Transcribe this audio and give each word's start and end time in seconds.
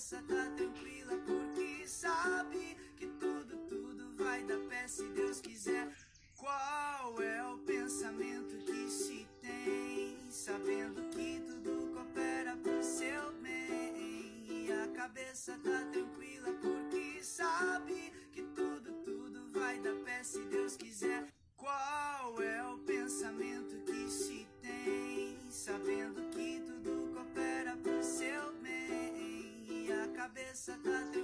cabeça 0.00 0.24
tá 0.26 0.50
tranquila 0.56 1.14
porque 1.26 1.86
sabe 1.86 2.74
que 2.96 3.06
tudo, 3.06 3.58
tudo 3.68 4.10
vai 4.16 4.42
dar 4.44 4.58
pé 4.60 4.88
se 4.88 5.06
Deus 5.08 5.42
quiser. 5.42 5.94
Qual 6.38 7.20
é 7.20 7.46
o 7.46 7.58
pensamento 7.58 8.56
que 8.64 8.88
se 8.88 9.28
tem, 9.42 10.16
sabendo 10.30 11.02
que 11.10 11.42
tudo 11.46 11.92
coopera 11.92 12.56
pro 12.56 12.82
seu 12.82 13.30
bem? 13.42 14.46
E 14.48 14.72
a 14.72 14.88
cabeça 14.96 15.52
tá 15.62 15.84
tranquila 15.92 16.50
porque 16.62 17.22
sabe 17.22 18.10
que 18.32 18.42
tudo, 18.42 18.94
tudo 19.04 19.50
vai 19.50 19.78
dar 19.80 19.96
pé 19.96 20.22
se 20.22 20.40
Deus 20.46 20.78
quiser. 20.78 21.28
sacate. 30.60 31.19